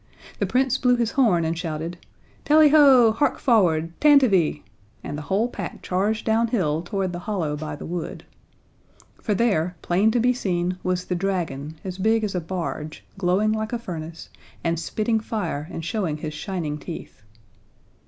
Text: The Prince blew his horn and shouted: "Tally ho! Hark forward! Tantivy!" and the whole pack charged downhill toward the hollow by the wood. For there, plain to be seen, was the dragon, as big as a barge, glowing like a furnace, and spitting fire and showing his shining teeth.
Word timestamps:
The 0.39 0.47
Prince 0.47 0.79
blew 0.79 0.95
his 0.95 1.11
horn 1.11 1.45
and 1.45 1.55
shouted: 1.55 1.95
"Tally 2.43 2.69
ho! 2.69 3.11
Hark 3.11 3.37
forward! 3.37 3.93
Tantivy!" 3.99 4.63
and 5.03 5.15
the 5.15 5.21
whole 5.21 5.47
pack 5.47 5.83
charged 5.83 6.25
downhill 6.25 6.81
toward 6.81 7.13
the 7.13 7.19
hollow 7.29 7.55
by 7.55 7.75
the 7.75 7.85
wood. 7.85 8.25
For 9.21 9.35
there, 9.35 9.75
plain 9.83 10.09
to 10.09 10.19
be 10.19 10.33
seen, 10.33 10.79
was 10.81 11.05
the 11.05 11.13
dragon, 11.13 11.75
as 11.83 11.99
big 11.99 12.23
as 12.23 12.33
a 12.33 12.41
barge, 12.41 13.03
glowing 13.19 13.51
like 13.51 13.73
a 13.73 13.77
furnace, 13.77 14.29
and 14.63 14.79
spitting 14.79 15.19
fire 15.19 15.67
and 15.69 15.85
showing 15.85 16.17
his 16.17 16.33
shining 16.33 16.79
teeth. 16.79 17.21